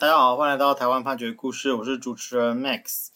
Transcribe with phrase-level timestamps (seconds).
[0.00, 3.08] 大家好，欢迎来到台湾判决故事，我是主持人 Max。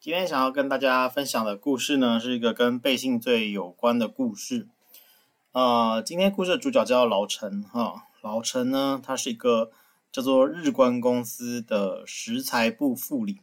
[0.00, 4.66] 今天想要跟大家分享的故事呢，是一个跟背信罪有关的故事。
[5.52, 9.70] 呃，今天故事的主角叫老陈哈，老陈呢，他是一个
[10.10, 13.38] 叫做日光公司的石材部副理，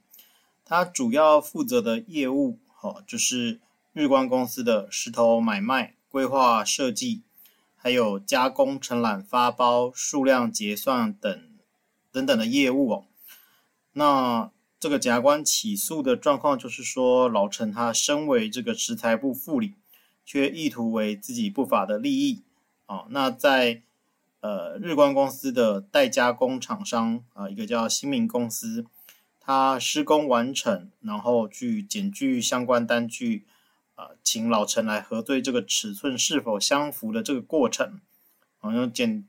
[0.66, 3.62] 他主要负责的业务哈，就是
[3.94, 7.22] 日光公司的石头买卖、规划设计，
[7.78, 11.42] 还有加工、承揽、发包、数量结算等。
[12.12, 13.06] 等等的业务哦，
[13.94, 19.76] 那这个检察官起诉的状况就是说，老陈他身为这个石材部副理，
[20.26, 22.42] 却意图为自己不法的利益
[22.88, 23.06] 啊。
[23.10, 23.82] 那在
[24.42, 28.86] 呃日光公司的代加工厂商啊，一个叫新民公司，
[29.40, 33.46] 他施工完成，然后去检具相关单据
[33.96, 38.02] 啊，请老陈来核对这个尺寸是否相符的这个过程，
[38.58, 39.26] 好像检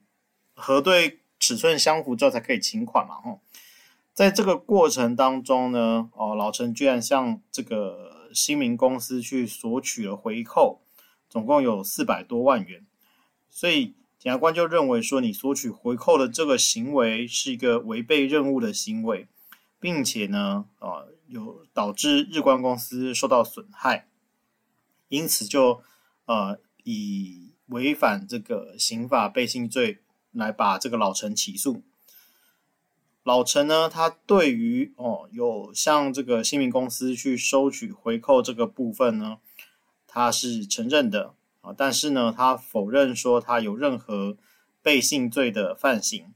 [0.55, 1.21] 核对。
[1.43, 3.41] 尺寸相符之后才可以请款嘛，吼，
[4.15, 10.83] 在这个过程当中呢，哦，老陈居然向这个新民公司去索取了回扣，
[11.29, 12.87] 总共有四百多万元，
[13.51, 19.27] 所以检察官就认为说，你索取回扣的这个行为是一个违背任务的行为，
[19.81, 24.07] 并且呢，啊，有导致日光公司受到损害，
[25.09, 25.83] 因此就
[26.27, 29.99] 呃以违反这个刑法背信罪。
[30.33, 31.83] 来把这个老陈起诉。
[33.23, 39.39] 老陈呢，他对于哦有向这个新民公司去收取回扣这个部分呢，
[40.09, 44.37] 他是承认的啊，但是呢，他否认说他有任何
[44.83, 46.35] 背信罪的犯行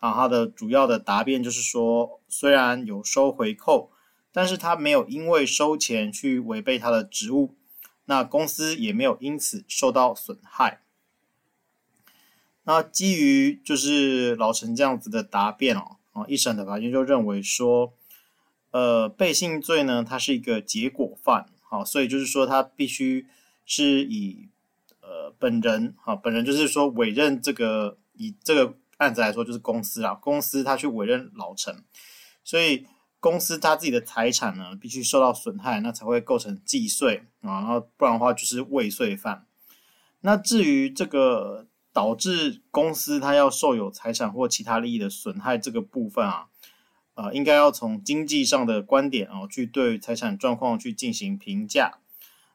[0.00, 0.12] 啊。
[0.14, 3.92] 他的主要的答辩就是说，虽然有收回扣，
[4.32, 7.54] 但是他没有因为收钱去违背他的职务，
[8.06, 10.80] 那公司也没有因此受到损害。
[12.66, 17.92] 那基于就是老陈这样子的答辩哦，啊，一审的法院就认为说，
[18.70, 23.26] 呃，背信罪呢，它是一个结果犯，好，所以就是说他必须
[23.66, 24.48] 是以
[25.02, 31.84] 呃本人，哈，本人就是说委任这个以这个案子来说就是公司啦，公司他去委任老陈，
[32.42, 32.86] 所以
[33.20, 39.44] 公司他自己的财产呢必须受到损害，那才会构成既遂啊，然后不然的话就是未遂犯。
[40.22, 41.66] 那至于这个。
[41.94, 46.48] 导致公司它要受有财产或其他利益的损害这个部分啊，
[47.14, 52.00] 呃，应该要从经济上的观点啊，去对财产状况去进行评价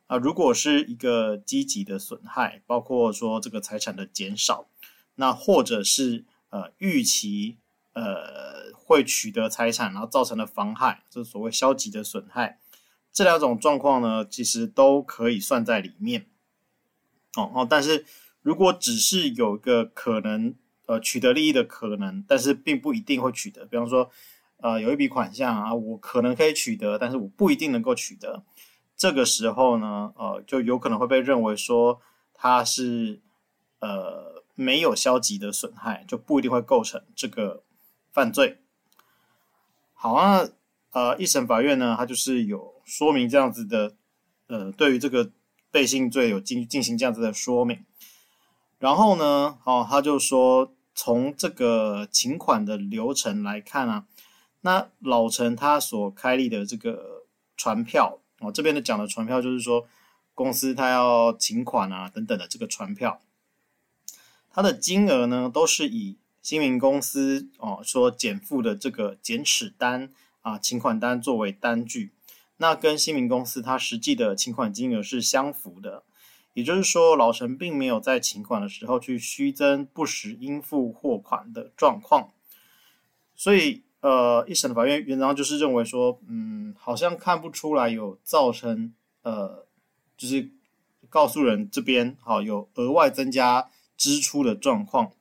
[0.07, 0.17] 啊。
[0.17, 4.67] 如果是一个积极的损害，包括说这个财产的减少，
[5.15, 7.55] 那或者是呃预期
[7.93, 12.59] 呃会取得财产，然后造成的妨害，就是所谓消极的损害，
[13.13, 16.25] 这两种状况呢，其实都可以算在里面。
[17.37, 18.05] 哦哦，但是。
[18.41, 20.55] 如果只是有个可能，
[20.85, 23.65] 呃，取得利益的可能，但是并不一定会取得。
[23.65, 24.09] 比方说，
[24.57, 28.43] 呃，有一笔款项啊，我可能可以取得，但是我不一定能够取得。
[28.95, 32.01] 这个时候呢，呃，就有可能会被认为说
[32.33, 33.21] 它是
[33.79, 37.63] 呃没有消极的损害，就不一定会构成这个
[38.11, 38.57] 犯罪。
[39.93, 40.47] 好啊，
[40.91, 43.95] 呃，一审法院呢，它就是有说明这样子的，
[44.47, 45.29] 呃，对于这个
[45.71, 47.85] 背信罪有进进行这样子的说明。
[48.79, 54.05] 然后呢，哦，他就说，从这个请款的流程来看啊，
[54.61, 57.25] 那老陈他所开立的这个
[57.57, 59.85] 传票，哦，这边的讲的传票就是说，
[60.33, 63.19] 公司他要请款啊等等的这个传票，
[64.49, 70.09] 它的金额呢都是以新民公司哦所减负的这个减尺单
[70.39, 72.13] 啊请款单作为单据，
[72.55, 76.03] 那跟新民公司它实际的请款金额是相符的。
[76.53, 82.31] 也就是说，老陈并没有在请款的时候去虚增不实应付货款的状况，
[83.35, 89.67] 所以，呃，一审的法院原则上就是认为说，嗯，好像看不出来有造成，呃，
[90.17, 90.49] 就是
[91.07, 95.11] 告诉人这边好有额外增加支出的状况。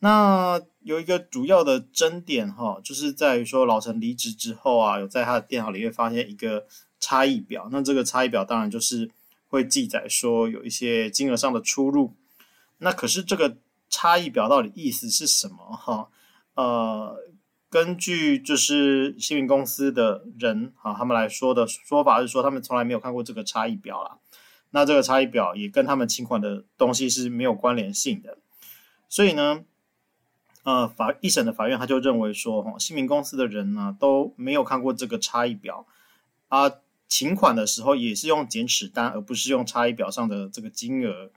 [0.00, 6.66] 那有一个主要的争点哈，就是在于说，老陈离职之后啊，有在他的电脑里面发现一个
[6.98, 9.08] 差异表，那这个差异表当然就是。
[9.52, 12.14] 会记载说有一些金额上的出入，
[12.78, 13.58] 那可是这个
[13.90, 15.76] 差异表到底意思是什么？
[15.76, 16.08] 哈，
[16.54, 17.18] 呃，
[17.68, 24.16] 根据就是新民公司的人哈，他们来说的说法是说，他们从来没有看过这个差异表啦。
[24.70, 28.38] 那这个差异表也跟他们请款的东西是没有关联性的，
[29.10, 29.66] 所以呢，
[30.62, 35.86] 呃，法一审的法院他就认为说，哈，新民公司的人呢都没有看过这个差异表
[36.48, 36.72] 啊。
[37.14, 41.30] 请款的时候也是用检尺单，而不是用差异表上的这个金额。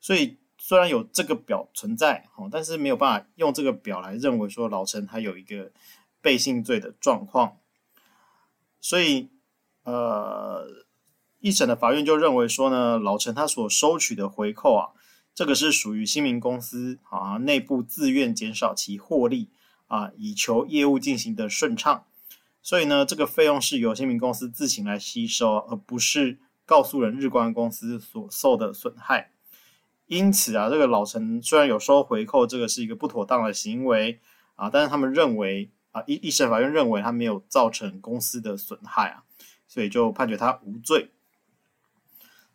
[0.00, 5.72] 所以虽然有这个表存在，但是没有办法用这个表来认为说老陈他有一个
[6.22, 7.56] 背信罪的状况。
[8.80, 9.28] 所以，
[9.82, 10.64] 呃，
[11.40, 14.94] 一审的法院就认为说呢，老陈他所收取的回扣啊，
[15.34, 19.50] 这个是属于新民公司啊内部自愿减少其获利
[19.88, 22.04] 啊，以求业务进行的顺畅。
[22.66, 29.30] 所以呢，这个费用是由新民公司自行来吸收，而不是告诉人日光公司所受的损害。
[30.06, 34.18] 因此啊，这个老陈虽然有收回扣，这个是一个不妥当的行为
[34.56, 39.22] 啊，但是他们认为啊，一一审法院认为他没有造成公司的损害啊，
[39.68, 41.12] 所以就判决他无罪。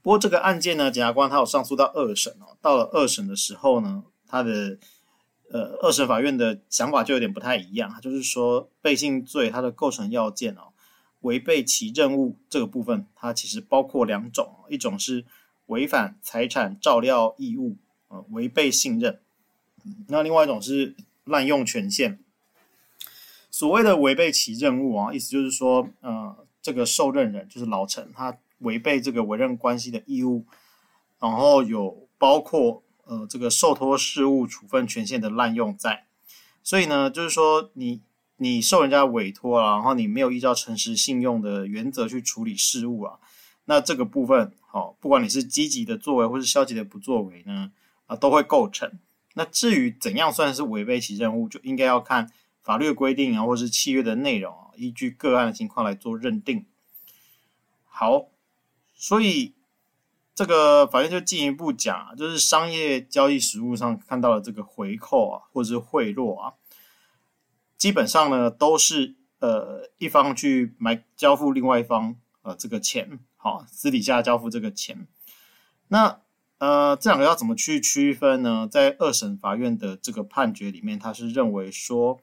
[0.02, 4.78] 不过这个案件呢，检察官他有上诉到二审哦，到了二审的时候呢，他的
[5.51, 10.74] 呃二审法院的想法就有点不太一样，就是说背信罪它的构成要件哦，
[11.21, 15.25] 违背其任务这个部分，它其实包括两种，一种是。
[15.68, 17.77] 违反财产照料义务，
[18.09, 19.21] 呃，违背信任。
[20.09, 22.19] 那另外一种是滥用权限。
[23.50, 30.44] 所谓的违背其任务啊，意思就是说，呃，这个受任人就是老陈，他违背这个委任关系的义务，
[31.21, 36.06] 然后有包括呃这个受托事务处分权限的滥用在。
[36.63, 38.00] 所以呢，就是说你
[38.38, 43.19] 你受人家委托啊，然后你没有依照诚实信用的原则去处理事务啊。
[43.66, 47.74] 那这个部分，好，不管你是积极的作为或是消极的不作为呢，
[48.08, 48.98] 啊，都会构成。
[49.34, 52.31] 那至于怎样算是违背其任务，就应该要看
[52.62, 56.66] 法律的规定啊，或是契约的内容啊，依据个案的情况来做认定。
[57.88, 58.28] 好，
[58.96, 59.54] 所以
[60.42, 66.54] 这个法院就进一步讲，就是商业交易实务上看到的这个回扣啊，或者是贿赂啊，
[67.78, 73.20] 基本上呢都是呃一方去买交付另外一方呃这个钱。
[73.38, 75.08] 好，私底下交付这个钱，
[75.90, 76.22] 那
[76.58, 78.68] 呃，这两个要怎么去区分呢？
[78.68, 82.20] 在二审法院的这个判决里面，他是认为说，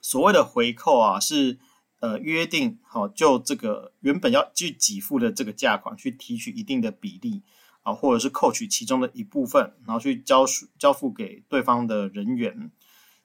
[0.00, 1.58] 所谓的回扣啊，是
[2.06, 7.42] 呃约定好，就这个原本要去给付的这个价款，去提取一定的比例
[7.82, 10.44] 啊，或者是扣取其中的一部分，然后去交
[10.78, 12.70] 交付给对方的人员，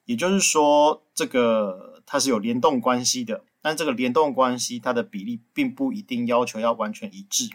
[0.06, 3.44] 也就是说，这个它是有联动关系的。
[3.64, 7.48] 但这个联动关系，它的比例并不一定要求要完全一致。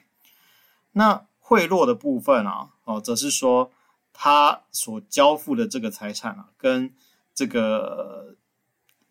[0.93, 3.71] 那贿赂的部分啊，哦，则是说
[4.13, 6.93] 他所交付的这个财产啊，跟
[7.35, 8.37] 这个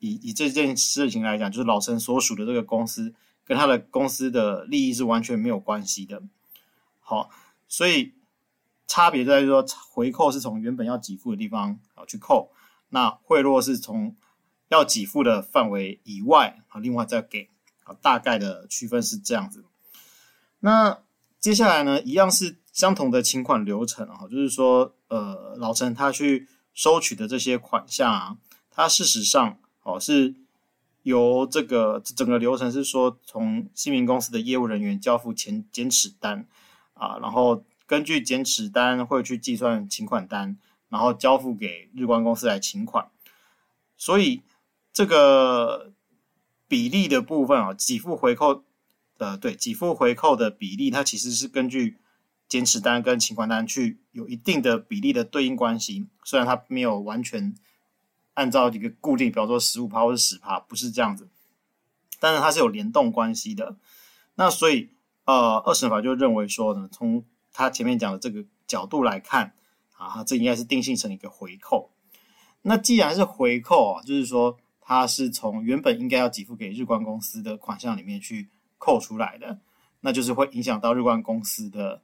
[0.06, 3.14] 以以这件事情来讲，就是老陈所属的这个公司，
[3.44, 6.22] 跟他的公司的利益是完全没有关系的。
[7.00, 7.30] 好，
[7.68, 8.14] 所以
[8.86, 12.52] 差别在于说，回扣是从原本要给付的地方啊去扣，
[12.90, 14.14] 那贿赂是从。
[14.68, 17.48] 要给付的范围以外啊，另外再给
[17.84, 19.64] 啊，大概的区分是这样子。
[20.58, 20.98] 那
[21.38, 28.38] 接下来呢，一样是相同的请款流程啊，就是说，呃，老陈他去收取的这些款项啊，
[28.68, 29.56] 他事实上
[29.86, 30.34] 哦是
[31.02, 36.46] 由这个整个流程是说，从新民公司的业务人员交付前检齿单
[36.94, 43.08] 啊，然后根据检齿单会去计算请款单，然后交付给日光公司来请款，
[43.96, 44.42] 所以。
[44.96, 45.92] 这个
[46.66, 48.64] 比例的部分啊，给付回扣，
[49.18, 51.98] 呃，对，给付回扣的比例，它其实是根据
[52.48, 56.06] 检齿单跟请款单去有一定的比例的对应关系。
[56.24, 57.54] 虽然它没有完全
[58.36, 61.28] 按照一个固定，比方说十五趴或者十趴，不是这样子，
[62.20, 63.76] 但是它是有联动关系的。
[64.36, 64.88] 那所以，
[65.24, 69.52] 呃，二审法就认为说呢，从他前面讲的这个角度来看，
[69.96, 71.90] 啊，这应该是定性成一个回扣。
[72.62, 74.56] 那既然是回扣啊，就是说。
[74.88, 79.58] 它是从原本应该要给付给日光公司的款项里面去扣出来的，
[80.02, 82.02] 那就是会影响到日光公司的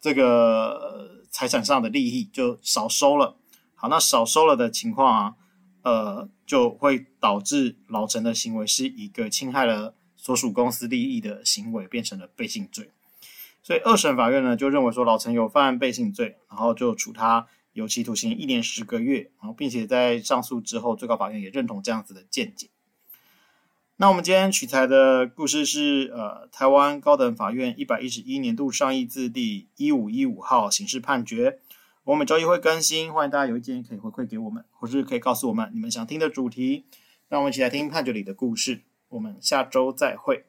[0.00, 3.36] 这个财产上的利益，就少收了。
[3.74, 5.36] 好，那少收了的情况啊，
[5.82, 12.90] 呃，就会导致老陈的行为是一个侵害了所属公司利益的行为，变成了背信罪。
[13.62, 17.46] 所以二审法院呢就认为说老陈有犯背信罪，然后就处他。
[17.74, 22.68] 有期徒刑一年十个月，然后并且在上诉之后，最高法院也认同这样子的见解。
[23.96, 31.60] 那我们今天取材的故事是呃，台湾高等法院一百一十一年度上议字第一五一五号刑事判决。
[32.04, 36.86] 我们周一会更新，欢迎大家有意见可以回馈给我们，或是可以告诉我们你们想听的主题，
[37.28, 38.82] 让我们一起来听判决里的故事。
[39.10, 40.44] 我们下周再会。